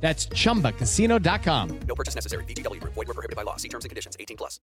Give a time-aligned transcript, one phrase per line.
[0.00, 1.80] That's chumbacasino.com.
[1.88, 2.44] No purchase necessary.
[2.44, 2.94] VGW Group.
[2.94, 3.56] Void were prohibited by law.
[3.56, 4.16] See terms and conditions.
[4.18, 4.60] 18 plus.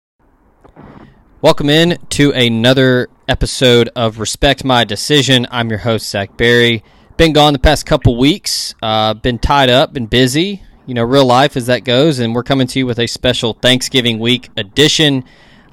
[1.41, 5.47] Welcome in to another episode of Respect My Decision.
[5.51, 6.83] I'm your host Zach Barry.
[7.17, 8.75] Been gone the past couple weeks.
[8.83, 10.63] Uh, been tied up, been busy.
[10.87, 13.53] You know, real life as that goes, and we're coming to you with a special
[13.53, 15.25] Thanksgiving week edition.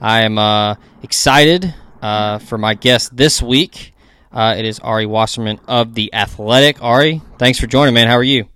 [0.02, 3.94] I am uh, excited uh, for my guest this week.
[4.32, 6.84] Uh, it is Ari Wasserman of the Athletic.
[6.84, 8.08] Ari, thanks for joining, man.
[8.08, 8.50] How are you?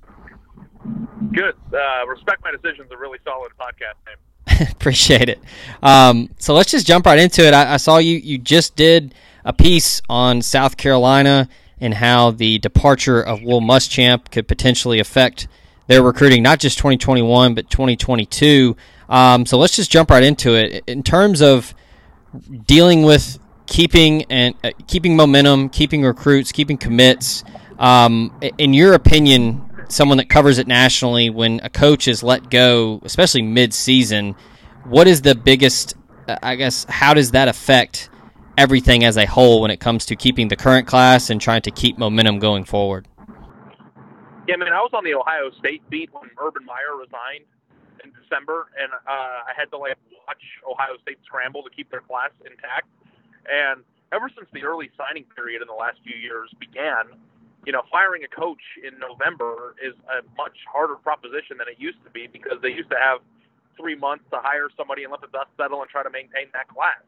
[1.34, 1.56] Good.
[1.74, 4.68] Uh, Respect My Decision is a really solid podcast name.
[4.72, 5.40] Appreciate it.
[5.84, 7.54] Um, so let's just jump right into it.
[7.54, 9.14] I, I, saw you you just did
[9.46, 15.48] a piece on South Carolina and how the departure of Will Muschamp could potentially affect
[15.88, 18.76] their recruiting, not just 2021 but 2022.
[19.08, 20.84] Um, so let's just jump right into it.
[20.88, 21.74] In terms of
[22.66, 27.44] dealing with keeping and uh, keeping momentum, keeping recruits, keeping commits.
[27.78, 33.02] Um, in your opinion, someone that covers it nationally, when a coach is let go,
[33.04, 34.36] especially mid-season,
[34.86, 35.96] what is the biggest?
[36.28, 38.10] Uh, I guess how does that affect
[38.58, 41.72] everything as a whole when it comes to keeping the current class and trying to
[41.72, 43.08] keep momentum going forward?
[44.48, 47.46] Yeah, man, I was on the Ohio State beat when Urban Meyer resigned
[48.04, 49.98] in December, and uh, I had to like
[50.28, 52.88] watch Ohio State scramble to keep their class intact.
[53.46, 57.06] And ever since the early signing period in the last few years began,
[57.66, 62.00] you know, firing a coach in November is a much harder proposition than it used
[62.04, 63.20] to be because they used to have
[63.76, 66.68] three months to hire somebody and let the dust settle and try to maintain that
[66.68, 67.04] class.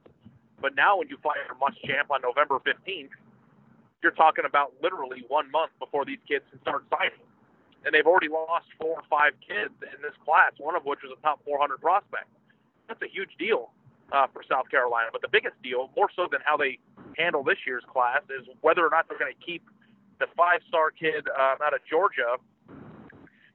[0.59, 3.15] But now, when you fire Muschamp on November 15th,
[4.03, 7.25] you're talking about literally one month before these kids can start signing.
[7.83, 11.15] And they've already lost four or five kids in this class, one of which was
[11.17, 12.29] a top 400 prospect.
[12.87, 13.71] That's a huge deal
[14.13, 15.09] uh, for South Carolina.
[15.11, 16.77] But the biggest deal, more so than how they
[17.17, 19.63] handle this year's class, is whether or not they're going to keep–
[20.21, 22.37] the five-star kid um, out of Georgia,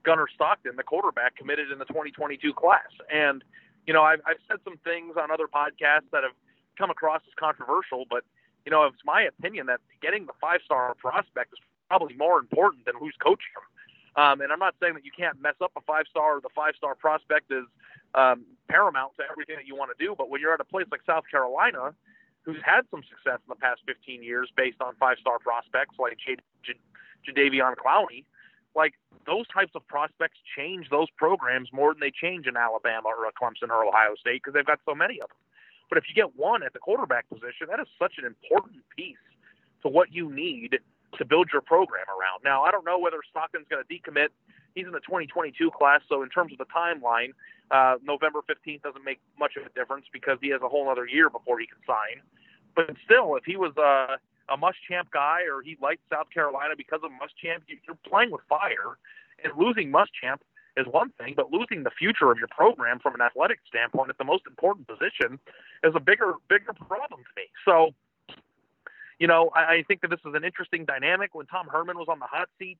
[0.02, 2.90] Gunnar Stockton, the quarterback, committed in the 2022 class.
[3.12, 3.42] And
[3.86, 6.34] you know, I've, I've said some things on other podcasts that have
[6.76, 8.24] come across as controversial, but
[8.64, 12.96] you know, it's my opinion that getting the five-star prospect is probably more important than
[12.98, 13.62] who's coaching him.
[14.20, 16.96] Um, and I'm not saying that you can't mess up a five-star or the five-star
[16.96, 17.64] prospect is
[18.14, 20.14] um, paramount to everything that you want to do.
[20.18, 21.94] But when you're at a place like South Carolina,
[22.42, 26.42] who's had some success in the past 15 years based on five-star prospects like J-
[27.26, 28.24] J- Jadeveon Clowney,
[28.74, 28.94] like
[29.26, 33.70] those types of prospects change those programs more than they change in Alabama or Clemson
[33.70, 35.38] or Ohio State because they've got so many of them.
[35.88, 39.16] But if you get one at the quarterback position, that is such an important piece
[39.82, 40.78] to what you need
[41.18, 42.42] to build your program around.
[42.44, 44.28] Now, I don't know whether Stockton's going to decommit.
[44.74, 47.30] He's in the 2022 class, so in terms of the timeline,
[47.70, 51.06] uh, November 15th doesn't make much of a difference because he has a whole other
[51.06, 52.20] year before he can sign.
[52.74, 54.18] But still, if he was a,
[54.48, 58.98] a Muschamp guy or he liked South Carolina because of Muschamp, you're playing with fire.
[59.42, 60.40] And losing Muschamp
[60.76, 64.18] is one thing, but losing the future of your program from an athletic standpoint at
[64.18, 65.38] the most important position
[65.82, 67.48] is a bigger, bigger problem to me.
[67.64, 67.90] So,
[69.18, 71.34] you know, I, I think that this is an interesting dynamic.
[71.34, 72.78] When Tom Herman was on the hot seat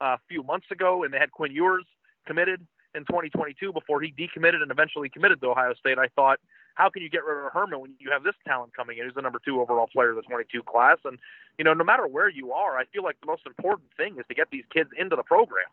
[0.00, 1.84] uh, a few months ago, and they had Quinn Ewers
[2.26, 6.38] committed in 2022 before he decommitted and eventually committed to Ohio State, I thought,
[6.74, 9.04] how can you get rid of Herman when you have this talent coming in?
[9.04, 11.18] He's the number two overall player of the 22 class, and
[11.58, 14.24] you know, no matter where you are, I feel like the most important thing is
[14.28, 15.66] to get these kids into the program.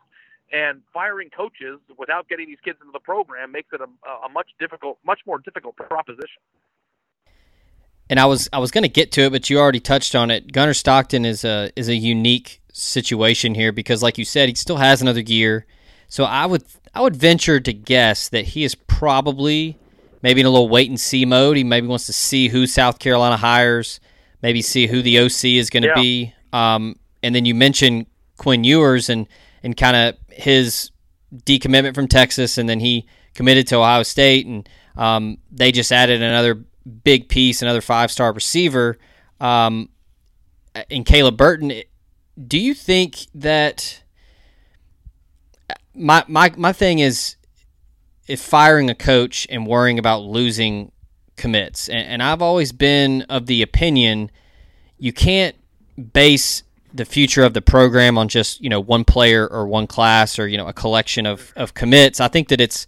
[0.52, 4.48] And firing coaches without getting these kids into the program makes it a, a much
[4.60, 6.40] difficult, much more difficult proposition.
[8.08, 10.30] And I was I was going to get to it, but you already touched on
[10.30, 10.52] it.
[10.52, 14.76] Gunnar Stockton is a is a unique situation here because, like you said, he still
[14.76, 15.66] has another year.
[16.08, 16.62] So I would
[16.96, 19.78] I would venture to guess that he is probably
[20.22, 21.58] maybe in a little wait and see mode.
[21.58, 24.00] He maybe wants to see who South Carolina hires,
[24.40, 25.94] maybe see who the OC is going to yeah.
[25.94, 26.34] be.
[26.54, 28.06] Um, and then you mentioned
[28.38, 29.26] Quinn Ewers and
[29.62, 30.90] and kind of his
[31.44, 34.66] decommitment from Texas, and then he committed to Ohio State, and
[34.96, 36.64] Um, they just added another
[37.04, 38.96] big piece, another five star receiver
[39.38, 39.90] um,
[40.88, 41.82] in Caleb Burton.
[42.42, 44.02] Do you think that
[45.96, 47.36] my my my thing is
[48.28, 50.92] if firing a coach and worrying about losing
[51.36, 54.30] commits, and, and I've always been of the opinion
[54.98, 55.56] you can't
[56.12, 56.62] base
[56.92, 60.48] the future of the program on just you know one player or one class or
[60.48, 62.20] you know a collection of, of commits.
[62.20, 62.86] I think that it's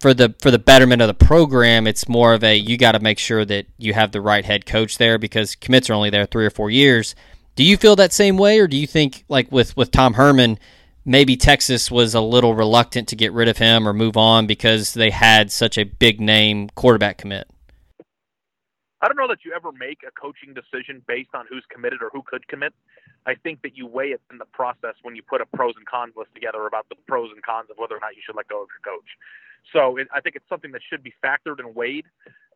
[0.00, 1.86] for the for the betterment of the program.
[1.86, 4.66] It's more of a you got to make sure that you have the right head
[4.66, 7.14] coach there because commits are only there three or four years.
[7.54, 10.58] Do you feel that same way, or do you think like with with Tom Herman?
[11.04, 14.94] Maybe Texas was a little reluctant to get rid of him or move on because
[14.94, 17.50] they had such a big name quarterback commit.
[19.02, 22.10] I don't know that you ever make a coaching decision based on who's committed or
[22.12, 22.72] who could commit.
[23.26, 25.84] I think that you weigh it in the process when you put a pros and
[25.86, 28.46] cons list together about the pros and cons of whether or not you should let
[28.46, 29.10] go of your coach.
[29.72, 32.06] So it, I think it's something that should be factored and weighed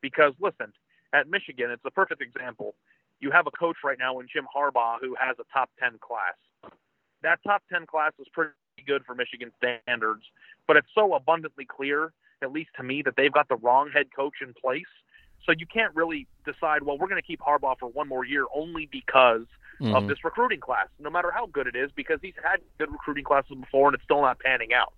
[0.00, 0.72] because, listen,
[1.12, 2.76] at Michigan, it's a perfect example.
[3.18, 6.38] You have a coach right now in Jim Harbaugh who has a top 10 class.
[7.26, 8.52] That top 10 class is pretty
[8.86, 10.22] good for Michigan standards,
[10.68, 14.06] but it's so abundantly clear, at least to me, that they've got the wrong head
[14.14, 14.86] coach in place
[15.44, 18.46] so you can't really decide, well, we're going to keep Harbaugh for one more year
[18.54, 19.46] only because
[19.80, 19.94] mm-hmm.
[19.94, 23.24] of this recruiting class, no matter how good it is, because he's had good recruiting
[23.24, 24.92] classes before and it's still not panning out.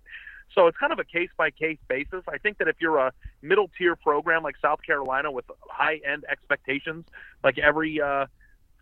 [0.55, 2.23] So it's kind of a case by case basis.
[2.27, 6.25] I think that if you're a middle tier program like South Carolina with high end
[6.29, 7.05] expectations,
[7.43, 8.25] like every uh,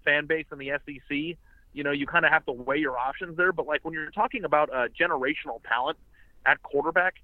[0.05, 1.37] fan base in the SEC,
[1.73, 3.51] you know, you kind of have to weigh your options there.
[3.51, 5.97] But like when you're talking about a generational talent
[6.45, 7.15] at quarterback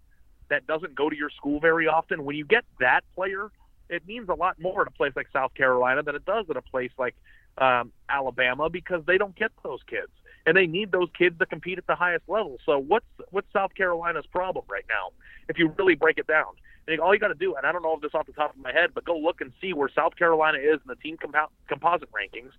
[0.50, 3.52] that doesn't go to your school very often, when you get that player
[3.90, 6.58] it means a lot more at a place like South Carolina than it does at
[6.58, 7.16] a place like
[7.58, 10.12] um, Alabama because they don't get those kids
[10.46, 12.58] and they need those kids to compete at the highest level.
[12.66, 15.10] So what's what's South Carolina's problem right now?
[15.48, 16.54] If you really break it down,
[16.88, 18.56] and all you got to do, and I don't know if this off the top
[18.56, 21.18] of my head, but go look and see where South Carolina is in the team
[21.18, 22.52] compo- composite rankings.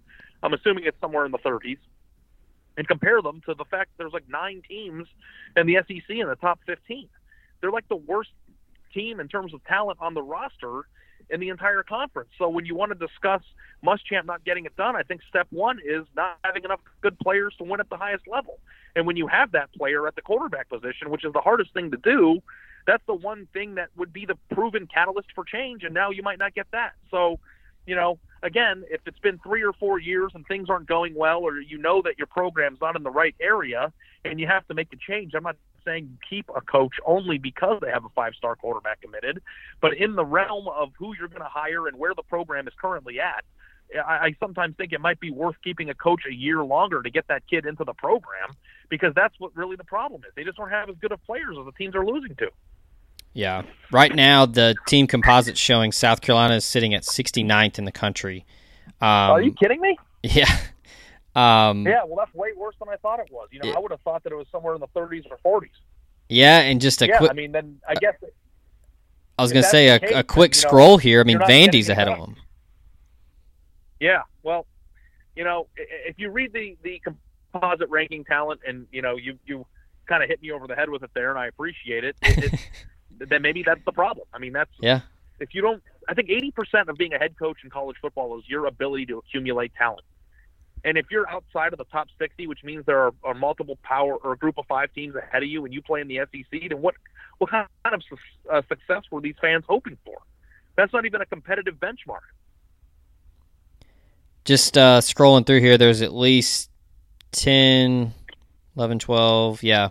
[0.44, 1.78] I'm assuming it's somewhere in the 30s,
[2.76, 5.08] and compare them to the fact there's like nine teams
[5.56, 7.08] in the SEC in the top 15.
[7.60, 8.30] They're like the worst
[8.92, 10.82] team in terms of talent on the roster
[11.30, 12.28] in the entire conference.
[12.38, 13.42] So when you want to discuss
[13.84, 17.54] Muschamp not getting it done, I think step one is not having enough good players
[17.58, 18.58] to win at the highest level.
[18.94, 21.90] And when you have that player at the quarterback position, which is the hardest thing
[21.92, 22.40] to do,
[22.86, 25.84] that's the one thing that would be the proven catalyst for change.
[25.84, 26.92] And now you might not get that.
[27.10, 27.40] So,
[27.86, 31.40] you know, again, if it's been three or four years and things aren't going well,
[31.40, 33.92] or you know that your program's not in the right area
[34.24, 37.80] and you have to make a change, I'm not saying keep a coach only because
[37.82, 39.42] they have a five star quarterback committed,
[39.80, 42.74] but in the realm of who you're going to hire and where the program is
[42.80, 43.44] currently at,
[43.94, 47.10] I, I sometimes think it might be worth keeping a coach a year longer to
[47.10, 48.56] get that kid into the program
[48.88, 50.32] because that's what really the problem is.
[50.34, 52.48] They just don't have as good of players as the teams are losing to.
[53.34, 53.62] Yeah.
[53.90, 58.46] Right now, the team composite showing South Carolina is sitting at 69th in the country.
[59.00, 59.98] Um, are you kidding me?
[60.22, 60.58] Yeah.
[61.36, 63.48] Um, yeah, well, that's way worse than I thought it was.
[63.50, 65.70] You know, I would have thought that it was somewhere in the 30s or 40s.
[66.28, 67.30] Yeah, and just a yeah, quick.
[67.32, 68.14] I mean, then I guess.
[69.36, 71.20] I was going to say a, case, a quick then, scroll know, here.
[71.20, 72.36] I mean, Vandy's ahead of them.
[73.98, 74.64] Yeah, well,
[75.34, 77.02] you know, if you read the the
[77.52, 79.66] composite ranking talent, and you know, you you
[80.06, 82.16] kind of hit me over the head with it there, and I appreciate it.
[82.22, 82.60] it
[83.18, 84.26] then maybe that's the problem.
[84.32, 85.00] I mean, that's yeah.
[85.40, 88.44] If you don't, I think 80% of being a head coach in college football is
[88.48, 90.04] your ability to accumulate talent.
[90.84, 94.16] And if you're outside of the top 60, which means there are, are, multiple power
[94.16, 96.68] or a group of five teams ahead of you, and you play in the SEC,
[96.68, 96.94] then what
[97.38, 98.16] what kind of su-
[98.52, 100.18] uh, success were these fans hoping for?
[100.76, 102.20] That's not even a competitive benchmark.
[104.44, 106.70] Just uh, scrolling through here, there's at least
[107.32, 108.12] 10,
[108.76, 109.88] 11, 12, yeah,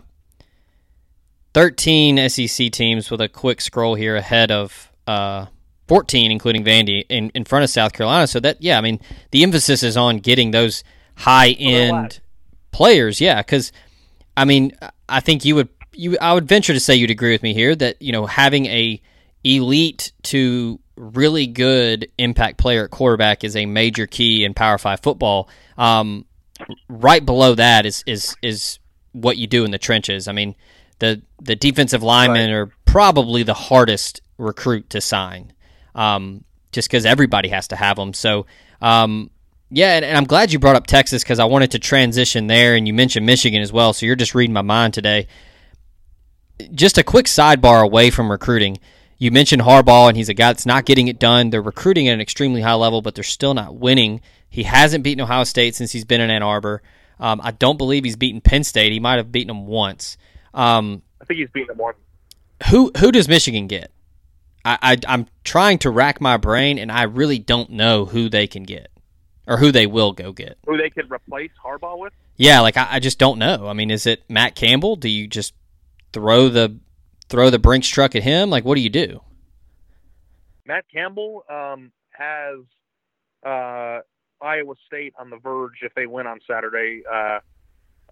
[1.54, 5.46] 13 SEC teams with a quick scroll here ahead of uh,
[5.88, 8.26] 14, including Vandy, in, in front of South Carolina.
[8.26, 10.84] So that, yeah, I mean, the emphasis is on getting those
[11.16, 12.20] high end
[12.72, 13.20] players.
[13.20, 13.72] Yeah, because
[14.36, 14.72] I mean,
[15.08, 17.74] I think you would you I would venture to say you'd agree with me here
[17.76, 19.00] that you know having a
[19.44, 25.00] elite to really good impact player at quarterback is a major key in Power Five
[25.00, 25.48] football.
[25.78, 26.26] Um,
[26.88, 28.78] right below that is is is
[29.12, 30.26] what you do in the trenches.
[30.26, 30.56] I mean,
[30.98, 32.56] the the defensive linemen right.
[32.56, 35.52] are probably the hardest recruit to sign
[35.94, 38.12] um, just because everybody has to have them.
[38.12, 38.46] So,
[38.80, 39.30] um,
[39.70, 42.74] yeah, and, and, I'm glad you brought up Texas because I wanted to transition there,
[42.74, 43.92] and you mentioned Michigan as well.
[43.92, 45.26] So you're just reading my mind today.
[46.72, 48.78] Just a quick sidebar away from recruiting.
[49.18, 51.50] You mentioned Harbaugh, and he's a guy that's not getting it done.
[51.50, 54.20] They're recruiting at an extremely high level, but they're still not winning.
[54.48, 56.82] He hasn't beaten Ohio State since he's been in Ann Arbor.
[57.18, 58.92] Um, I don't believe he's beaten Penn State.
[58.92, 60.16] He might have beaten them once.
[60.54, 61.98] Um, I think he's beaten them once.
[62.70, 63.90] Who who does Michigan get?
[64.64, 68.46] I, I I'm trying to rack my brain, and I really don't know who they
[68.46, 68.90] can get
[69.46, 70.58] or who they will go get.
[70.66, 72.12] Who they could replace Harbaugh with?
[72.36, 73.68] Yeah, like I, I just don't know.
[73.68, 74.96] I mean, is it Matt Campbell?
[74.96, 75.54] Do you just
[76.12, 76.78] throw the
[77.28, 78.50] throw the Brinks truck at him?
[78.50, 79.20] Like, what do you do?
[80.66, 82.60] Matt Campbell um, has
[83.44, 84.00] uh,
[84.40, 87.40] Iowa State on the verge if they win on Saturday uh,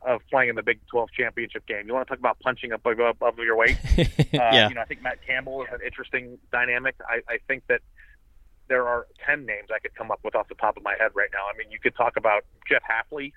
[0.06, 1.86] of playing in the Big 12 championship game.
[1.86, 3.76] You want to talk about punching up above, above your weight?
[4.32, 4.68] Uh, yeah.
[4.70, 6.94] You know, I think Matt Campbell is an interesting dynamic.
[7.06, 7.82] I, I think that
[8.68, 11.10] there are 10 names I could come up with off the top of my head
[11.14, 11.44] right now.
[11.52, 13.32] I mean, you could talk about Jeff Hafley,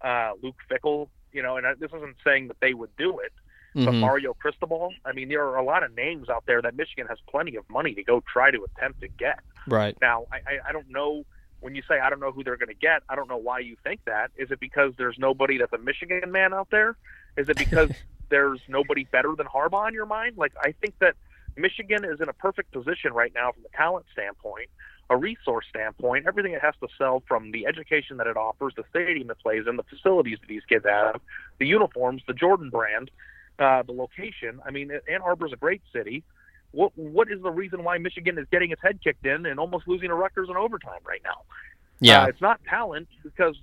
[0.00, 3.32] uh, Luke Fickell, you know, and this isn't saying that they would do it,
[3.74, 4.00] but Mhm.
[4.00, 4.92] Mario Cristobal.
[5.04, 7.68] I mean, there are a lot of names out there that Michigan has plenty of
[7.68, 9.40] money to go try to attempt to get.
[9.68, 9.96] Right.
[10.00, 11.24] Now, I, I, I don't know
[11.62, 13.02] when you say I don't know who they're going to get.
[13.08, 14.30] I don't know why you think that.
[14.36, 16.96] Is it because there's nobody that's a Michigan man out there?
[17.36, 17.90] Is it because
[18.28, 20.36] there's nobody better than Harbaugh in your mind?
[20.36, 21.14] Like I think that
[21.56, 24.68] Michigan is in a perfect position right now from a talent standpoint,
[25.08, 28.84] a resource standpoint, everything it has to sell from the education that it offers, the
[28.90, 31.20] stadium it plays in, the facilities that these kids have,
[31.58, 33.10] the uniforms, the Jordan brand,
[33.58, 34.60] uh, the location.
[34.66, 36.24] I mean, Ann Arbor's a great city.
[36.72, 39.86] What what is the reason why Michigan is getting its head kicked in and almost
[39.86, 41.42] losing to Rutgers in overtime right now?
[42.00, 42.22] Yeah.
[42.22, 43.56] Uh, it's not talent because,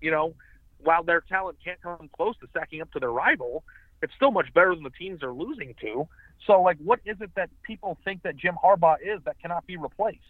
[0.00, 0.34] you know,
[0.78, 3.64] while their talent can't come close to stacking up to their rival,
[4.02, 6.06] it's still much better than the teams they're losing to.
[6.46, 9.76] So, like, what is it that people think that Jim Harbaugh is that cannot be
[9.76, 10.20] replaced?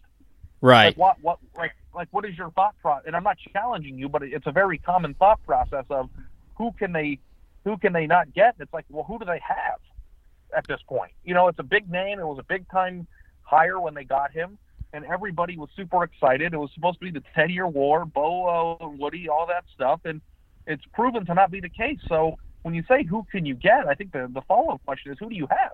[0.61, 0.87] right.
[0.87, 3.05] Like, what, what, like, like, what is your thought process?
[3.07, 6.09] And I'm not challenging you, but it's a very common thought process of
[6.57, 7.19] who can they,
[7.64, 8.55] who can they not get?
[8.61, 9.79] It's like, well, who do they have
[10.56, 11.12] at this point?
[11.25, 12.18] You know, it's a big name.
[12.18, 13.06] It was a big time
[13.42, 14.59] hire when they got him,
[14.92, 16.54] and everybody was super excited.
[16.54, 20.00] It was supposed to be the 10 year war, Bo, uh, Woody, all that stuff,
[20.04, 20.21] and
[20.66, 21.99] it's proven to not be the case.
[22.09, 25.12] So when you say who can you get, I think the the follow up question
[25.12, 25.73] is who do you have?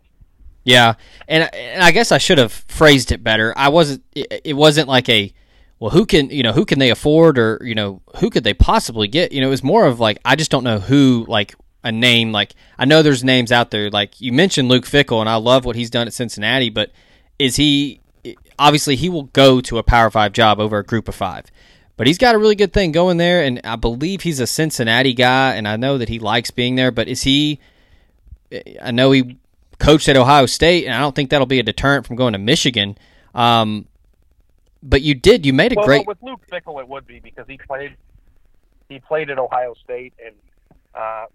[0.65, 0.95] Yeah,
[1.29, 3.55] and, and I guess I should have phrased it better.
[3.57, 4.05] I wasn't.
[4.15, 5.33] It, it wasn't like a,
[5.79, 8.55] well, who can you know who can they afford or you know who could they
[8.55, 9.33] possibly get?
[9.33, 11.55] You know, it was more of like I just don't know who like
[11.85, 12.33] a name.
[12.33, 13.91] Like I know there's names out there.
[13.91, 16.91] Like you mentioned Luke Fickell, and I love what he's done at Cincinnati, but
[17.39, 18.01] is he
[18.59, 21.47] obviously he will go to a Power Five job over a Group of Five.
[21.97, 25.15] But he's got a really good thing going there, and I believe he's a Cincinnati
[25.15, 26.93] guy, and I know that he likes being there.
[26.93, 27.59] But is he?
[28.81, 29.37] I know he
[29.79, 32.39] coached at Ohio State, and I don't think that'll be a deterrent from going to
[32.39, 32.97] Michigan.
[33.35, 33.87] Um,
[34.83, 35.45] but you did.
[35.45, 36.07] You made a well, great.
[36.07, 37.97] with Luke Fickell, it would be because he played
[38.89, 40.35] he played at Ohio State and
[40.95, 41.27] uh,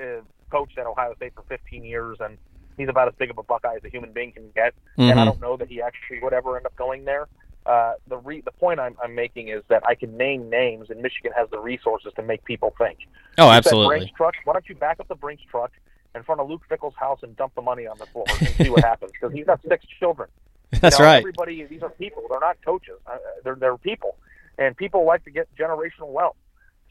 [0.00, 2.38] uh, coached at Ohio State for 15 years, and
[2.76, 4.74] he's about as big of a Buckeye as a human being can get.
[4.96, 5.26] And I Mhm.
[5.26, 7.28] don't know that he actually would ever end up going there.
[7.66, 11.02] Uh, the re- the point I'm, I'm making is that I can name names, and
[11.02, 12.98] Michigan has the resources to make people think.
[13.36, 13.98] Oh, absolutely.
[13.98, 14.34] Brinks truck.
[14.44, 15.70] Why don't you back up the Brinks truck
[16.14, 18.70] in front of Luke Fickell's house and dump the money on the floor and see
[18.70, 19.12] what happens?
[19.12, 20.30] Because he's got six children.
[20.80, 21.18] That's You know, right.
[21.18, 22.22] Everybody, these are people.
[22.30, 22.98] They're not coaches.
[23.06, 24.16] Uh, they're they're people,
[24.56, 26.36] and people like to get generational wealth.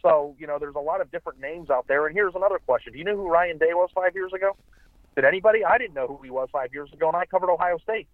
[0.02, 2.08] So you know, there's a lot of different names out there.
[2.08, 4.56] And here's another question: Do you know who Ryan Day was five years ago?
[5.16, 5.66] Did anybody?
[5.66, 8.08] I didn't know who he was five years ago, and I covered Ohio State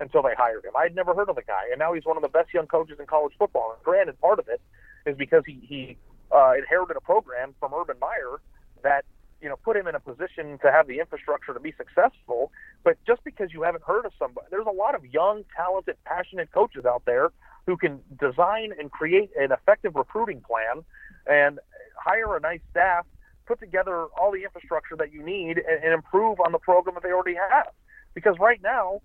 [0.00, 0.72] until they hired him.
[0.76, 2.66] I had never heard of the guy, and now he's one of the best young
[2.66, 3.72] coaches in college football.
[3.74, 4.60] And granted, part of it
[5.06, 5.96] is because he he
[6.34, 8.40] uh, inherited a program from Urban Meyer
[8.82, 9.04] that
[9.40, 12.52] you know put him in a position to have the infrastructure to be successful.
[12.82, 16.52] But just because you haven't heard of somebody, there's a lot of young, talented, passionate
[16.52, 17.30] coaches out there
[17.66, 20.84] who can design and create an effective recruiting plan
[21.26, 21.58] and
[21.96, 23.06] hire a nice staff,
[23.46, 27.02] put together all the infrastructure that you need, and, and improve on the program that
[27.02, 27.68] they already have.
[28.14, 29.00] Because right now,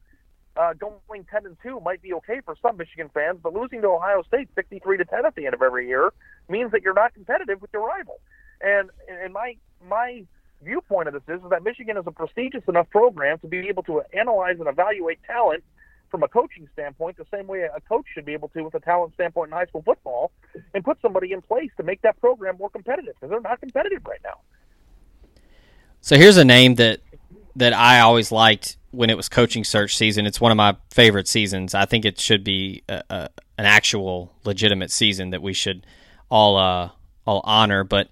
[0.56, 3.88] uh, going 10 and 2 might be okay for some Michigan fans, but losing to
[3.88, 6.12] Ohio State 63 to 10 at the end of every year
[6.50, 8.20] means that you're not competitive with your rival.
[8.62, 9.56] And and my
[9.88, 10.26] my
[10.62, 13.84] viewpoint of this is, is that Michigan is a prestigious enough program to be able
[13.84, 15.64] to analyze and evaluate talent
[16.10, 18.80] from a coaching standpoint the same way a coach should be able to with a
[18.80, 20.32] talent standpoint in high school football
[20.74, 24.06] and put somebody in place to make that program more competitive because they're not competitive
[24.06, 24.40] right now.
[26.02, 27.00] So here's a name that
[27.56, 30.26] that I always liked when it was coaching search season.
[30.26, 31.76] It's one of my favorite seasons.
[31.76, 35.86] I think it should be a, a, an actual legitimate season that we should
[36.30, 36.90] all uh,
[37.26, 37.84] all honor.
[37.84, 38.10] But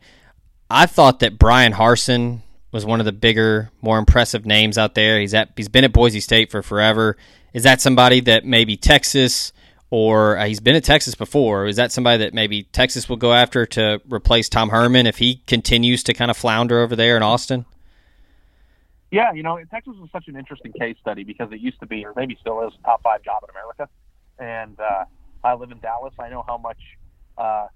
[0.70, 5.20] I thought that Bryan Harsin was one of the bigger, more impressive names out there.
[5.20, 7.18] He's at he's been at Boise State for forever.
[7.58, 9.52] Is that somebody that maybe Texas
[9.90, 11.66] or uh, he's been at Texas before?
[11.66, 15.42] Is that somebody that maybe Texas will go after to replace Tom Herman if he
[15.48, 17.66] continues to kind of flounder over there in Austin?
[19.10, 22.06] Yeah, you know, Texas is such an interesting case study because it used to be,
[22.06, 23.90] or maybe still is, a top five job in America.
[24.38, 25.06] And uh,
[25.44, 26.14] I live in Dallas.
[26.20, 26.78] I know how much
[27.40, 27.70] uh,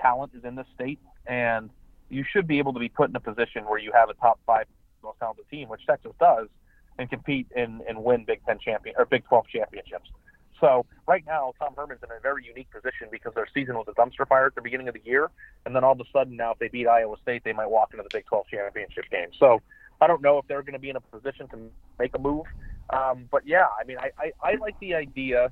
[0.00, 1.68] talent is in this state, and
[2.08, 4.40] you should be able to be put in a position where you have a top
[4.46, 4.64] five
[5.02, 6.48] most talented team, which Texas does,
[7.00, 10.10] and compete and, and win Big Ten champion or Big 12 championships.
[10.60, 13.92] So right now, Tom Herman's in a very unique position because their season was a
[13.92, 15.30] dumpster fire at the beginning of the year,
[15.64, 17.94] and then all of a sudden now, if they beat Iowa State, they might walk
[17.94, 19.28] into the Big 12 championship game.
[19.38, 19.62] So
[20.02, 22.44] I don't know if they're going to be in a position to make a move,
[22.90, 25.50] um, but yeah, I mean, I, I, I like the idea,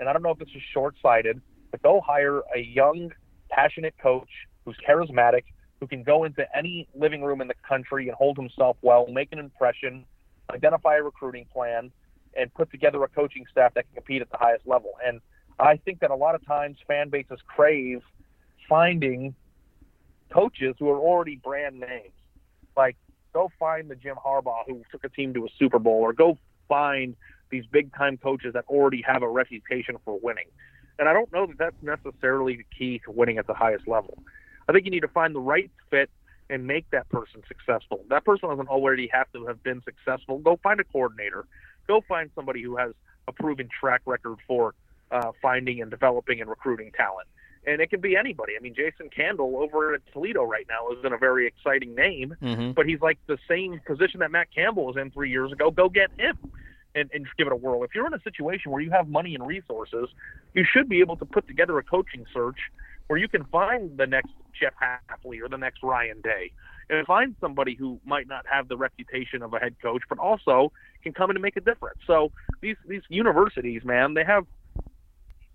[0.00, 1.38] and I don't know if this is short-sighted,
[1.70, 3.12] but go hire a young,
[3.50, 4.30] passionate coach
[4.64, 5.44] who's charismatic,
[5.80, 9.32] who can go into any living room in the country and hold himself well, make
[9.32, 10.06] an impression,
[10.52, 11.90] identify a recruiting plan
[12.36, 14.92] and put together a coaching staff that can compete at the highest level.
[15.04, 15.20] And
[15.58, 18.02] I think that a lot of times fan bases crave
[18.68, 19.34] finding
[20.30, 22.12] coaches who are already brand names.
[22.76, 22.96] Like,
[23.32, 26.36] go find the Jim Harbaugh who took a team to a Super Bowl, or go
[26.68, 27.16] find
[27.50, 30.46] these big time coaches that already have a reputation for winning.
[30.98, 34.18] And I don't know that that's necessarily the key to winning at the highest level.
[34.68, 36.10] I think you need to find the right fit
[36.48, 38.04] and make that person successful.
[38.08, 40.38] That person doesn't already have to have been successful.
[40.38, 41.44] Go find a coordinator
[41.86, 42.92] go find somebody who has
[43.28, 44.74] a proven track record for
[45.10, 47.28] uh, finding and developing and recruiting talent.
[47.66, 48.52] And it can be anybody.
[48.56, 52.36] I mean, Jason Candle over at Toledo right now is in a very exciting name,
[52.40, 52.74] Mhm.
[52.74, 55.70] but he's like the same position that Matt Campbell was in three years ago.
[55.70, 56.36] Go get him
[56.94, 57.82] and, and give it a whirl.
[57.82, 60.08] If you're in a situation where you have money and resources,
[60.54, 62.58] you should be able to put together a coaching search
[63.08, 66.52] where you can find the next Jeff Hafley or the next Ryan Day
[66.88, 70.72] and find somebody who might not have the reputation of a head coach, but also
[71.02, 71.98] can come in and make a difference.
[72.06, 74.46] So these these universities, man, they have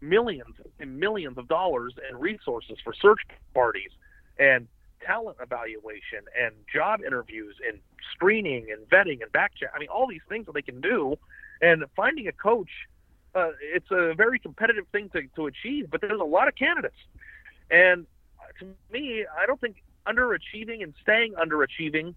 [0.01, 3.21] millions and millions of dollars and resources for search
[3.53, 3.91] parties
[4.39, 4.67] and
[5.05, 7.79] talent evaluation and job interviews and
[8.13, 9.69] screening and vetting and back check.
[9.75, 11.17] I mean, all these things that they can do.
[11.61, 12.69] And finding a coach,
[13.35, 16.95] uh, it's a very competitive thing to, to achieve, but there's a lot of candidates.
[17.69, 18.07] And
[18.59, 22.13] to me, I don't think underachieving and staying underachieving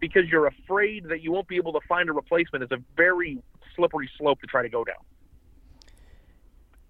[0.00, 3.38] because you're afraid that you won't be able to find a replacement is a very
[3.74, 4.96] slippery slope to try to go down.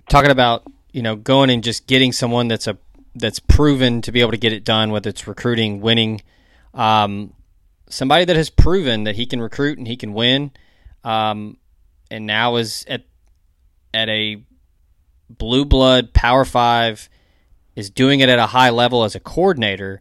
[0.09, 0.62] talking about
[0.93, 2.79] you know going and just getting someone that's a
[3.15, 6.21] that's proven to be able to get it done, whether it's recruiting, winning,
[6.75, 7.32] um,
[7.89, 10.50] somebody that has proven that he can recruit and he can win,
[11.02, 11.56] um,
[12.11, 13.04] and now is at
[13.95, 14.43] at a
[15.30, 17.09] blue blood Power Five,
[17.76, 20.00] is doing it at a high level as a coordinator.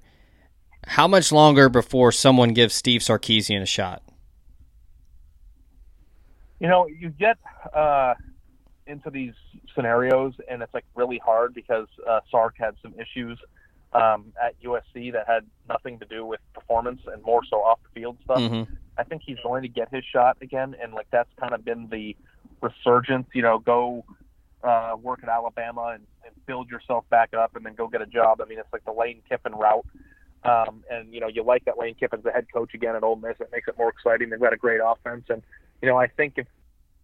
[0.87, 4.01] How much longer before someone gives Steve Sarkisian a shot?
[6.59, 7.37] You know, you get
[7.73, 8.13] uh,
[8.87, 9.33] into these
[9.75, 13.37] scenarios, and it's like really hard because uh, Sark had some issues
[13.93, 17.99] um, at USC that had nothing to do with performance and more so off the
[17.99, 18.39] field stuff.
[18.39, 18.67] Mhm.
[18.97, 21.89] I think he's going to get his shot again, and like that's kind of been
[21.89, 22.15] the
[22.61, 23.27] resurgence.
[23.33, 24.05] You know, go
[24.63, 28.05] uh, work at Alabama and, and build yourself back up, and then go get a
[28.05, 28.41] job.
[28.41, 29.85] I mean, it's like the Lane Kiffin route.
[30.43, 33.15] Um, and you know, you like that Lane Kiffin's the head coach again at Ole
[33.15, 33.35] Miss.
[33.39, 34.29] It makes it more exciting.
[34.29, 35.41] They've got a great offense, and
[35.81, 36.47] you know, I think if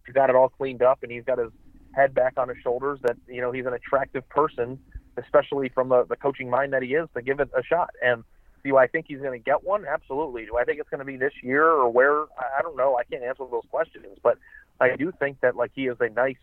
[0.06, 1.50] he's got it all cleaned up and he's got his
[1.94, 4.78] head back on his shoulders, that you know he's an attractive person,
[5.16, 7.90] especially from the, the coaching mind that he is, to give it a shot.
[8.02, 8.22] And
[8.64, 9.84] do I think he's going to get one?
[9.86, 10.46] Absolutely.
[10.46, 12.22] Do I think it's going to be this year or where?
[12.38, 12.96] I don't know.
[12.96, 14.38] I can't answer those questions, but
[14.80, 16.36] I do think that like he is a nice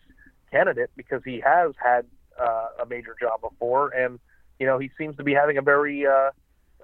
[0.51, 2.05] candidate because he has had
[2.39, 4.19] uh, a major job before, and
[4.59, 6.31] you know he seems to be having a very uh,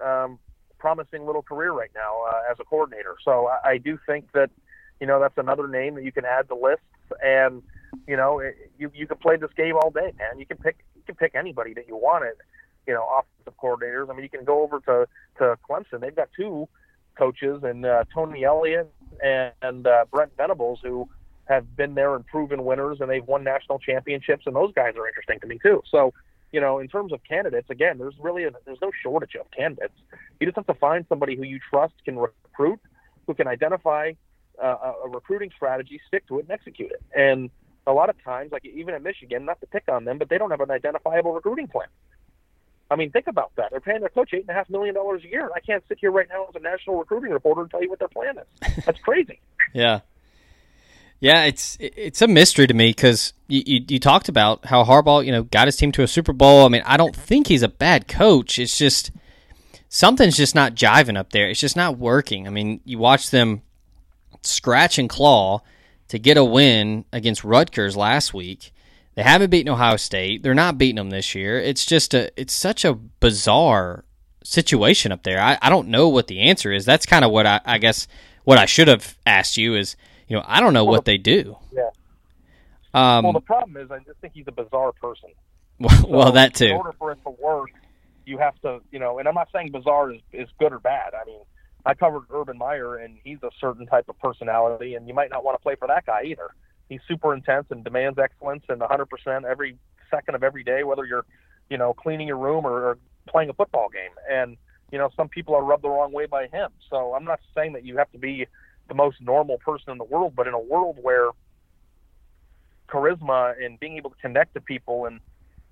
[0.04, 0.38] um,
[0.78, 3.16] promising little career right now uh, as a coordinator.
[3.24, 4.50] So I, I do think that
[5.00, 6.84] you know that's another name that you can add to lists,
[7.22, 7.62] and
[8.06, 10.38] you know it, you you can play this game all day, man.
[10.38, 12.38] You can pick you can pick anybody that you want it.
[12.86, 14.10] You know, offensive coordinators.
[14.10, 16.00] I mean, you can go over to to Clemson.
[16.00, 16.68] They've got two
[17.16, 18.92] coaches, and uh, Tony Elliott
[19.22, 21.08] and, and uh, Brent Venables, who
[21.46, 24.46] have been there and proven winners, and they've won national championships.
[24.46, 25.82] And those guys are interesting to me too.
[25.90, 26.12] So,
[26.52, 29.94] you know, in terms of candidates, again, there's really a, there's no shortage of candidates.
[30.40, 32.80] You just have to find somebody who you trust can recruit,
[33.26, 34.12] who can identify
[34.62, 37.02] uh, a- recruiting strategy, stick to it, and execute it.
[37.14, 37.50] And
[37.86, 40.38] a lot of times, like even at Michigan, not to pick on them, but they
[40.38, 41.88] don't have an identifiable recruiting plan.
[42.90, 43.70] I mean, think about that.
[43.70, 45.50] They're paying their coach eight and a half million dollars a year.
[45.54, 47.98] I can't sit here right now as a national recruiting reporter and tell you what
[47.98, 48.84] their plan is.
[48.84, 49.40] That's crazy.
[49.74, 50.00] Yeah,
[51.20, 55.24] yeah, it's it's a mystery to me because you, you you talked about how Harbaugh,
[55.24, 56.66] you know, got his team to a Super Bowl.
[56.66, 58.58] I mean, I don't think he's a bad coach.
[58.58, 59.10] It's just
[59.88, 61.48] something's just not jiving up there.
[61.48, 62.46] It's just not working.
[62.46, 63.62] I mean, you watch them
[64.42, 65.62] scratch and claw
[66.08, 68.72] to get a win against Rutgers last week.
[69.14, 70.42] They haven't beaten Ohio State.
[70.42, 71.58] They're not beating them this year.
[71.58, 74.04] It's just a it's such a bizarre
[74.44, 75.40] situation up there.
[75.40, 76.84] I, I don't know what the answer is.
[76.84, 78.06] That's kind of what I, I guess
[78.44, 79.96] what I should have asked you is,
[80.28, 81.56] you know, I don't know what they do.
[81.72, 81.90] Yeah.
[82.94, 85.30] Um, well, the problem is, I just think he's a bizarre person.
[85.78, 86.74] well, So, that In too.
[86.74, 87.70] order for it to work,
[88.24, 91.12] you have to, you know, and I'm not saying bizarre is, is good or bad.
[91.14, 91.40] I mean,
[91.84, 95.44] I covered Urban Meyer, and he's a certain type of personality, and you might not
[95.44, 96.50] want to play for that guy either.
[96.88, 99.76] He's super intense and demands excellence and 100% every
[100.10, 101.24] second of every day, whether you're,
[101.68, 104.12] you know, cleaning your room or, or playing a football game.
[104.30, 104.56] And
[104.92, 106.70] you know, some people are rubbed the wrong way by him.
[106.90, 108.46] So I'm not saying that you have to be
[108.88, 111.30] the most normal person in the world, but in a world where
[112.88, 115.20] charisma and being able to connect to people and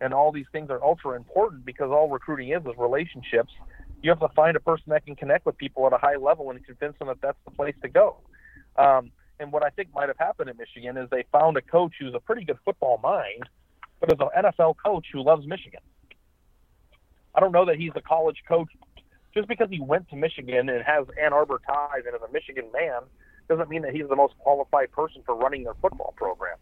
[0.00, 3.53] and all these things are ultra important because all recruiting is is relationships.
[4.03, 6.50] You have to find a person that can connect with people at a high level
[6.50, 8.16] and convince them that that's the place to go.
[8.77, 11.92] Um, and what I think might have happened at Michigan is they found a coach
[11.98, 13.48] who's a pretty good football mind,
[14.00, 15.81] but is an NFL coach who loves Michigan.
[17.35, 18.68] I don't know that he's a college coach
[19.35, 22.66] just because he went to Michigan and has Ann Arbor ties and is a Michigan
[22.73, 23.03] man
[23.49, 26.57] doesn't mean that he's the most qualified person for running their football program.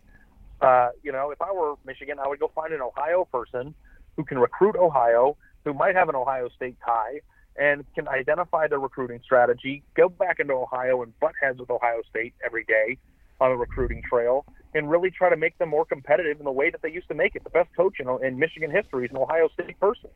[0.60, 3.74] Uh, you know, if I were Michigan, I would go find an Ohio person
[4.16, 7.20] who can recruit Ohio, who might have an Ohio State tie,
[7.56, 12.00] and can identify the recruiting strategy, go back into Ohio and butt heads with Ohio
[12.08, 12.96] State every day
[13.40, 16.70] on the recruiting trail, and really try to make them more competitive in the way
[16.70, 17.44] that they used to make it.
[17.44, 20.10] The best coach in, in Michigan history is an Ohio State person.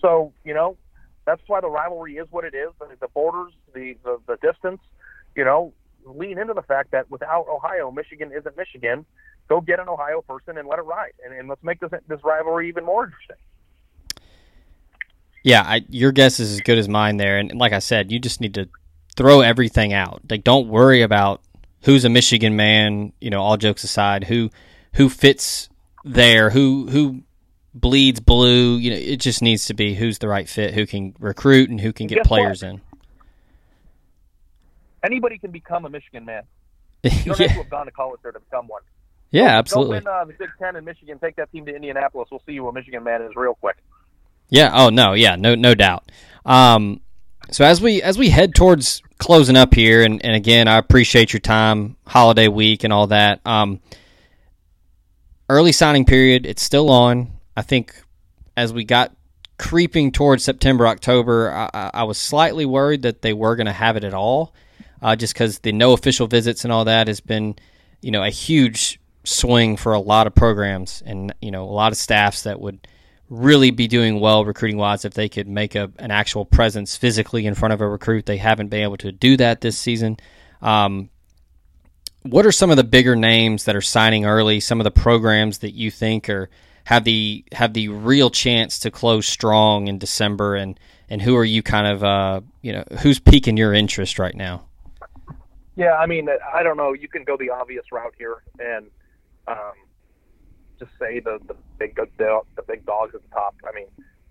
[0.00, 0.76] So, you know,
[1.26, 2.70] that's why the rivalry is what it is.
[3.00, 4.80] The borders, the, the, the distance,
[5.34, 5.72] you know,
[6.04, 9.06] lean into the fact that without Ohio, Michigan isn't Michigan.
[9.48, 12.20] Go get an Ohio person and let it ride, and, and let's make this this
[12.24, 13.36] rivalry even more interesting.
[15.42, 17.36] Yeah, I, your guess is as good as mine there.
[17.36, 18.68] And like I said, you just need to
[19.16, 20.22] throw everything out.
[20.30, 21.42] Like, don't worry about
[21.82, 23.12] who's a Michigan man.
[23.20, 24.50] You know, all jokes aside, who
[24.94, 25.68] who fits
[26.04, 27.22] there, who who
[27.74, 28.76] bleeds blue.
[28.76, 31.80] You know, it just needs to be who's the right fit, who can recruit, and
[31.80, 32.70] who can get players what?
[32.70, 32.80] in.
[35.02, 36.44] Anybody can become a Michigan man.
[37.04, 37.48] You don't yeah.
[37.48, 38.80] have to have gone to college there to become one.
[39.30, 40.00] Yeah, absolutely.
[40.00, 41.18] Go win uh, the Big Ten in Michigan.
[41.18, 42.28] Take that team to Indianapolis.
[42.30, 43.76] We'll see who a Michigan man is real quick.
[44.48, 44.70] Yeah.
[44.72, 45.12] Oh no.
[45.12, 45.36] Yeah.
[45.36, 45.54] No.
[45.54, 46.10] No doubt.
[46.46, 47.00] Um,
[47.50, 51.32] so as we as we head towards closing up here, and, and again, I appreciate
[51.32, 53.40] your time, holiday week, and all that.
[53.44, 53.80] Um,
[55.48, 56.46] early signing period.
[56.46, 57.32] It's still on.
[57.56, 57.94] I think
[58.56, 59.14] as we got
[59.58, 63.96] creeping towards September, October, I, I- was slightly worried that they were going to have
[63.96, 64.52] it at all,
[65.00, 67.56] uh, just because the no official visits and all that has been,
[68.00, 71.90] you know, a huge swing for a lot of programs and you know a lot
[71.90, 72.86] of staffs that would
[73.30, 77.46] really be doing well recruiting wise if they could make a, an actual presence physically
[77.46, 78.26] in front of a recruit.
[78.26, 80.18] They haven't been able to do that this season.
[80.60, 81.08] Um,
[82.22, 84.60] what are some of the bigger names that are signing early?
[84.60, 86.50] Some of the programs that you think are
[86.84, 91.44] have the have the real chance to close strong in December, and and who are
[91.44, 94.64] you kind of uh, you know who's piquing your interest right now?
[95.76, 96.92] Yeah, I mean, I don't know.
[96.92, 98.86] You can go the obvious route here and
[99.48, 99.72] um,
[100.78, 103.56] just say the the big the, the big dogs at the top.
[103.66, 103.86] I mean,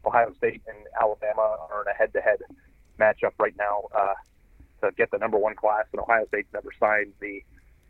[0.05, 2.39] Ohio State and Alabama are in a head-to-head
[2.99, 4.13] matchup right now uh,
[4.81, 7.41] to get the number one class, and Ohio State's never signed the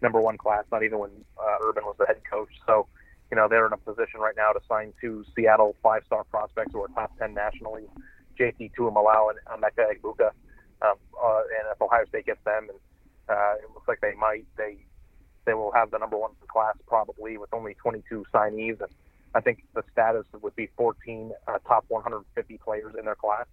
[0.02, 2.50] number one class, not even when uh, Urban was the head coach.
[2.66, 2.88] So,
[3.34, 6.84] you know, they're in a position right now to sign two Seattle five-star prospects who
[6.84, 7.86] are top ten nationally,
[8.40, 10.30] JT Tuimoloau and Emeka Egbuka.
[10.84, 12.78] Um, uh, and if Ohio State gets them, and
[13.28, 14.78] uh, it looks like they might, they
[15.46, 18.80] they will have the number one class probably with only 22 signees.
[18.80, 18.92] And
[19.34, 23.48] I think the status would be 14 uh, top 150 players in their class,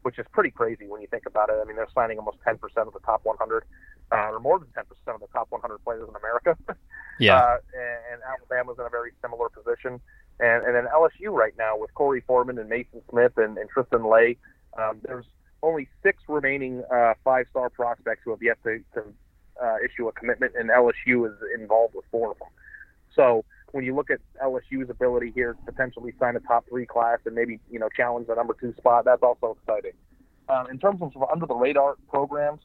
[0.00, 1.56] which is pretty crazy when you think about it.
[1.60, 2.54] I mean, they're signing almost 10%
[2.86, 3.64] of the top 100,
[4.12, 6.56] uh, or more than 10% of the top 100 players in America.
[7.18, 7.36] Yeah.
[7.36, 10.00] Uh, and, and Alabama's in a very similar position.
[10.38, 14.04] And, and then LSU right now with Korey Foreman and Maason Smith and, and Tristan
[14.04, 14.36] Leigh,
[14.76, 15.24] um, there's
[15.62, 19.02] only six remaining uh, five-star prospects who have yet to, to
[19.62, 22.48] uh, issue a commitment, and LSU is involved with four of them.
[23.14, 27.18] So when you look at LSU's ability here to potentially sign a top three class
[27.24, 29.92] and maybe you know challenge the number two spot, that's also exciting.
[30.48, 32.60] Um, in terms of under the radar programs,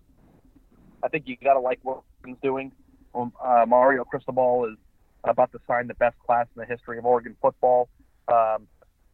[1.04, 2.72] I think you got to like what Oregon's doing.
[3.14, 4.78] Um, uh, Mario Cristobal is
[5.24, 7.90] about to sign the best class in the history of Oregon football.
[8.28, 8.68] Um,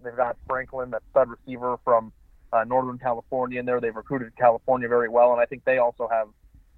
[0.03, 2.11] they've got Franklin, that stud receiver from
[2.53, 3.81] uh, Northern California, in there.
[3.81, 6.27] They've recruited California very well, and I think they also have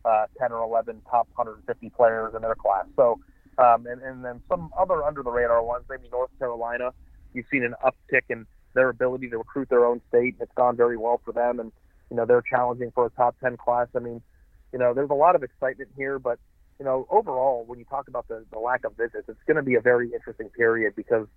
[0.06, 2.86] uh, 10 or 11 top 150 players in their class.
[2.96, 3.20] So,
[3.58, 6.92] um, and, and then some other under the radar ones, maybe North Carolina.
[7.34, 10.98] You've seen an uptick in their ability to recruit their own state, it's gone very
[10.98, 11.60] well for them.
[11.60, 11.72] And
[12.10, 13.88] you know they're challenging for a top 10 class.
[13.96, 14.22] I mean,
[14.72, 16.40] you know, there's a lot of excitement here, but
[16.80, 19.64] you know, overall, when you talk about the, the lack of visits, it's going to
[19.64, 21.28] be a very interesting period because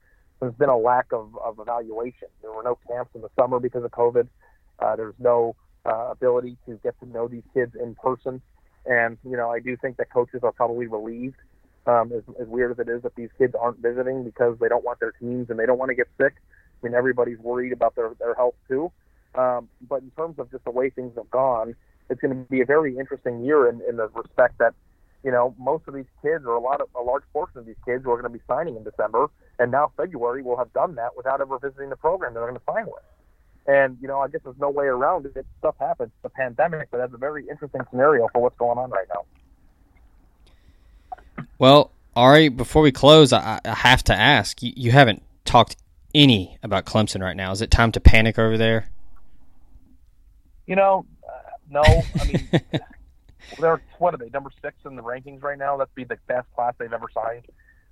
[0.41, 2.29] there's been a lack of, of evaluation.
[2.43, 4.29] There were no camps in the summer because of COVID.
[4.79, 8.41] Uh, there's no uh, ability to get to know these kids in person.
[8.87, 11.37] And, you know, I do think that coaches are probably relieved,
[11.87, 14.85] um, as, as weird as it is, that these kids aren't visiting because they don't
[14.85, 16.35] want their teams and they don't want to get sick.
[16.83, 18.93] I mean, everybody's worried about their, their health too.
[19.35, 21.75] Um, but in terms of just the way things have gone,
[22.11, 24.75] it's going to be a very interesting year in, in the respect that
[25.25, 27.77] you know most of these kids or a lot of a large portion of these
[27.85, 31.17] kids are going to be signing in December, and now February will have done that
[31.17, 33.03] without ever visiting the program they're going to sign with.
[33.67, 35.47] And you know, I guess there's no way around it.
[35.59, 36.11] Stuff happens.
[36.23, 39.25] The pandemic, but that's a very interesting scenario for what's going on right now.
[41.59, 45.77] Well, Ari, before we close, I, I have to ask you, you haven't talked
[46.15, 47.53] any about Clemson right now.
[47.53, 48.89] Is it time to panic over there?
[50.67, 51.07] You know,
[51.71, 51.83] no.
[51.83, 52.49] I mean,
[53.59, 55.77] they're what are they number six in the rankings right now?
[55.77, 57.47] That'd be the best class they've ever signed,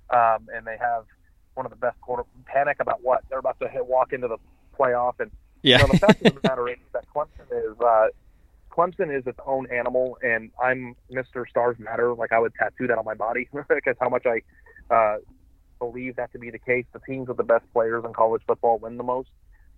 [0.09, 1.05] um, and they have
[1.53, 2.23] one of the best quarter.
[2.45, 3.23] Panic about what?
[3.29, 4.37] They're about to hit, walk into the
[4.79, 5.31] playoff, and
[5.61, 5.77] Yeah.
[5.77, 8.07] you know, the fact of the matter is that Clemson is uh,
[8.71, 11.47] Clemson is its own animal, and I'm Mr.
[11.49, 12.13] Stars Matter.
[12.13, 14.41] Like I would tattoo that on my body because how much I
[14.93, 15.17] uh,
[15.79, 16.85] believe that to be the case.
[16.93, 19.29] The teams with the best players in college football win the most.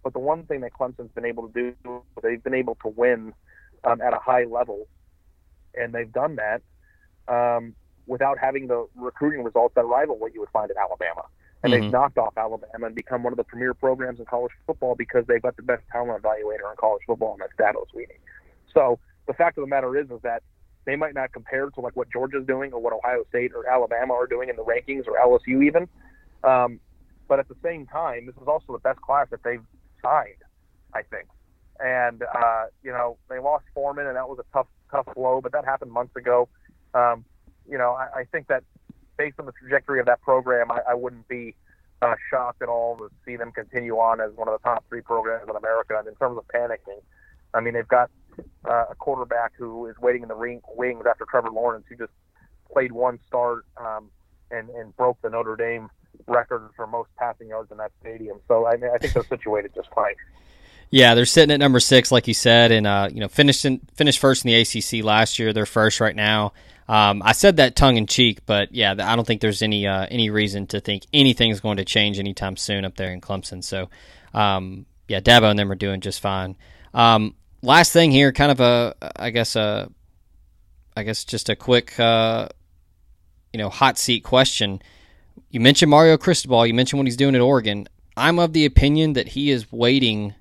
[0.04, 1.54] But the one thing that Clemson's been able to
[1.84, 3.34] do, they've been able to win
[3.84, 4.88] um, at a high level,
[5.76, 6.62] and they've done that
[7.28, 11.24] um, without having the recruiting results that rival what you would find at Alabama.
[11.64, 11.80] And Mhm.
[11.82, 15.26] they've knocked off Alabama and become one of the premier programs in college football because
[15.28, 18.18] they've got the best talent evaluator in college football, and that's Dabo Swinney.
[18.74, 20.44] So the fact of the matter is, is that
[20.86, 24.14] they might not compare to like what Georgia's doing or what Ohio State or Alabama
[24.14, 25.88] are doing in the rankings or LSU even.
[26.44, 26.82] Um,
[27.30, 29.64] but at the same time, this is also the best class that they've
[30.02, 30.44] signed,
[30.94, 31.28] I think.
[31.80, 35.42] And uh, you know, they lost Foreman, and that was a tough, tough blow.
[35.42, 36.48] But that happened months ago.
[36.94, 37.26] Um,
[37.70, 38.64] you know, I, I think that
[39.18, 41.56] based on the trajectory of that program, I, I wouldn't be
[42.02, 45.02] uh, shocked at all to see them continue on as one of the top three
[45.02, 45.96] programs in America.
[45.98, 47.02] And in terms of panicking,
[47.54, 48.10] I mean, they've got
[48.68, 52.12] uh, a quarterback who is waiting in the ring, wings after Trevor Lawrence, who just
[52.72, 54.10] played one start um,
[54.52, 55.90] and, and broke the Notre Dame
[56.28, 58.40] record for most passing yards in that stadium.
[58.48, 60.16] So I, mean, I think they're situated just fine.
[60.94, 63.82] Yeah, they're sitting at number six, like you said, and uh, you know finished in,
[63.96, 65.52] finished first in the ACC last year.
[65.52, 66.54] They're first right now.
[66.88, 70.06] Um, I said that tongue in cheek, but yeah, I don't think there's any uh,
[70.12, 73.64] any reason to think anything's going to change anytime soon up there in Clemson.
[73.64, 73.90] So,
[74.36, 76.56] um, yeah, Dabo and them are doing just fine.
[76.94, 79.90] Um, last thing here, kind of a, I guess a,
[80.96, 82.50] I guess just a quick, uh,
[83.52, 84.80] you know, hot seat question.
[85.50, 86.68] You mentioned Mario Cristobal.
[86.68, 87.88] You mentioned what he's doing at Oregon.
[88.16, 90.36] I'm of the opinion that he is waiting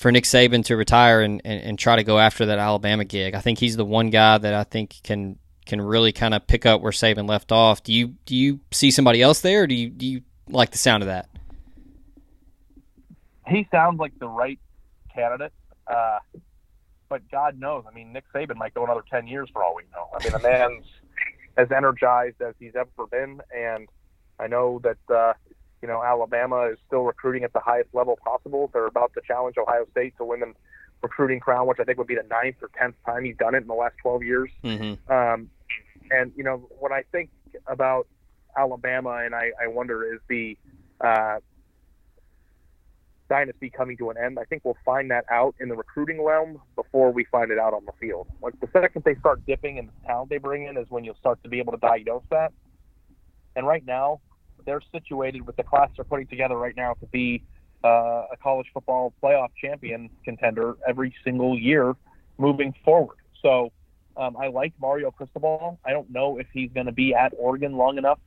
[0.00, 3.34] for Nick Saban to retire and, and, and try to go after that Alabama gig.
[3.34, 6.64] I think he's the one guy that I think can can really kind of pick
[6.64, 7.82] up where Saban left off.
[7.82, 9.64] Do you do you see somebody else there?
[9.64, 11.28] Or do you do you like the sound of that?
[13.46, 14.58] He sounds like the right
[15.14, 15.52] candidate,
[15.86, 16.20] uh,
[17.10, 17.84] but God knows.
[17.86, 20.08] I mean, Nick Saban might go another ten years for all we know.
[20.18, 20.86] I mean, the man's
[21.58, 23.86] as energized as he's ever been, and
[24.38, 25.34] I know that uh,
[25.82, 28.70] you know Alabama is still recruiting at the highest level possible.
[28.72, 30.52] They're about to challenge Ohio State to win the
[31.02, 33.62] recruiting crown, which I think would be the ninth or tenth time he's done it
[33.62, 34.50] in the last twelve years.
[34.62, 35.12] Mm-hmm.
[35.12, 35.50] Um,
[36.10, 37.30] and you know, when I think
[37.66, 38.06] about
[38.56, 40.56] Alabama, and I, I wonder is the
[41.00, 41.38] uh,
[43.30, 44.38] dynasty coming to an end?
[44.38, 47.72] I think we'll find that out in the recruiting realm before we find it out
[47.72, 48.26] on the field.
[48.42, 51.16] Like the second they start dipping in the talent they bring in is when you'll
[51.16, 52.52] start to be able to diagnose that.
[53.56, 54.20] And right now,
[54.64, 57.42] they're situated with the class they're putting together right now to be
[57.84, 61.96] uh, a college football playoff champion contender every single year
[62.38, 63.16] moving forward.
[63.42, 63.72] So
[64.16, 65.78] um, I like Mario Cristobal.
[65.84, 68.18] I don't know if he's going to be at Oregon long enough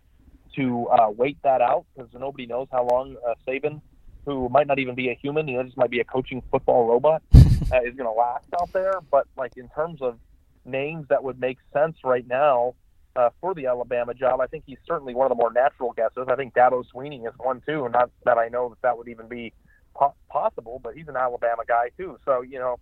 [0.55, 3.81] to uh, wait that out because nobody knows how long uh, Saban,
[4.25, 7.21] who might not even be a human, he just might be a coaching football robot,
[7.33, 8.99] uh, is going to last out there.
[9.11, 10.17] But like in terms of
[10.65, 12.75] names that would make sense right now
[13.15, 16.27] uh, for the Alabama job, I think he's certainly one of the more natural guesses.
[16.27, 17.87] I think Dabo Swinney is one too.
[17.89, 19.53] Not that I know that that would even be
[19.95, 22.17] po- possible, but he's an Alabama guy too.
[22.25, 22.79] So you know,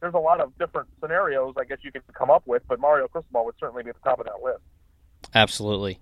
[0.00, 3.08] there's a lot of different scenarios I guess you could come up with, but Mario
[3.08, 4.62] Cristobal would certainly be at the top of that list.
[5.34, 5.98] Absolutely.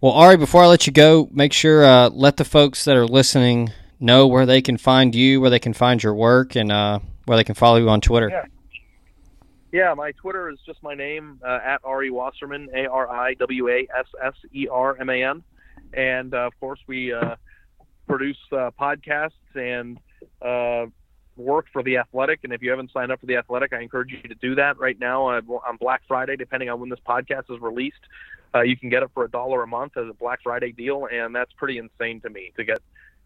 [0.00, 3.06] Well, Ari, before I let you go, make sure uh, let the folks that are
[3.06, 7.00] listening know where they can find you, where they can find your work, and uh,
[7.26, 8.30] where they can follow you on Twitter.
[8.30, 8.44] Yeah.
[9.72, 13.68] Yeah, my Twitter is just my name uh, at Ari Wasserman, A R I W
[13.68, 15.42] A S S E R M A N,
[15.94, 17.36] and uh, of course we uh,
[18.08, 19.98] produce uh, podcasts and
[20.42, 20.86] uh,
[21.36, 22.40] work for the Athletic.
[22.42, 24.78] And if you haven't signed up for the Athletic, I encourage you to do that
[24.78, 28.02] right now uh, on Black Friday, depending on when this podcast is released.
[28.52, 31.06] Uh, you can get it for a dollar a month as a Black Friday deal,
[31.12, 32.80] and that's pretty insane to me to get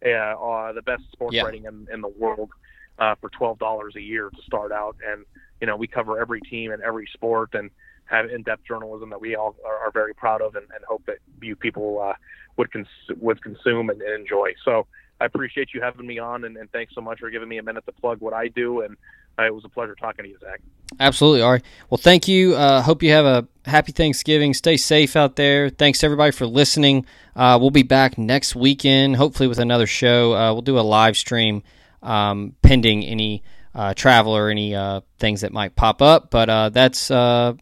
[0.05, 1.45] uh, uh, the best sports Yeah.
[1.45, 2.51] writing in, in the world
[2.99, 4.97] uh, for twelve dollars a year to start out.
[5.07, 5.25] And
[5.61, 7.71] you know, we cover every team and every sport, and
[8.07, 11.19] have in-depth journalism that we all are, are very proud of, and, and hope that
[11.41, 12.15] you people uh,
[12.57, 12.87] would cons-
[13.21, 14.55] would consume and, and enjoy.
[14.65, 14.87] So
[15.21, 17.63] I appreciate you having me on, and, and thanks so much for giving me a
[17.63, 18.83] minute to plug what I do.
[18.83, 18.97] And
[19.37, 20.61] Uh, it was a pleasure talking to you, Zach.
[21.01, 21.61] Absolutely, Ari.
[21.91, 22.55] Well, thank you.
[22.55, 24.55] Uh, hope you have a happy Thanksgiving.
[24.55, 25.71] Stay safe out there.
[25.71, 27.05] Thanks everybody for listening.
[27.35, 30.35] Uh, we'll be back next weekend, hopefully with another show.
[30.35, 31.65] Uh, we'll do a live stream
[32.05, 33.43] um, pending any
[33.75, 36.31] uh, travel or any uh, things that might pop up.
[36.31, 37.55] But uh, that's uh,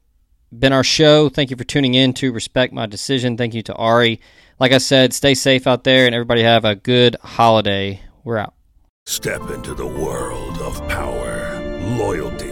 [0.56, 1.28] been our show.
[1.28, 3.36] Thank you for tuning in to Respect My Decision.
[3.36, 4.20] Thank you to Ari.
[4.58, 8.00] Like I said, stay safe out there, and everybody have a good holiday.
[8.22, 8.54] We're out.
[9.06, 11.60] Step into the world of power,
[11.98, 12.51] loyalty,